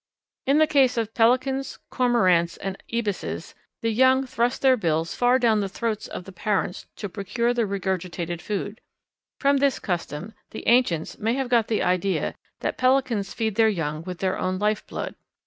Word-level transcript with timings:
In 0.47 0.57
the 0.57 0.65
case 0.65 0.97
of 0.97 1.13
Pelicans, 1.13 1.77
Cormorants, 1.91 2.57
and 2.57 2.75
Ibises, 2.91 3.53
the 3.83 3.91
young 3.91 4.25
thrust 4.25 4.63
their 4.63 4.75
bills 4.75 5.13
far 5.13 5.37
down 5.37 5.59
the 5.59 5.69
throats 5.69 6.07
of 6.07 6.23
the 6.23 6.31
parents 6.31 6.87
to 6.95 7.07
procure 7.07 7.53
the 7.53 7.67
regurgitated 7.67 8.41
food. 8.41 8.81
From 9.39 9.57
this 9.57 9.77
custom 9.77 10.33
the 10.49 10.67
ancients 10.67 11.19
may 11.19 11.35
have 11.35 11.49
got 11.49 11.67
the 11.67 11.83
idea 11.83 12.33
that 12.61 12.79
Pelicans 12.79 13.35
feed 13.35 13.53
their 13.53 13.69
young 13.69 14.01
with 14.01 14.17
their 14.17 14.39
own 14.39 14.57
life 14.57 14.87
blood. 14.87 15.13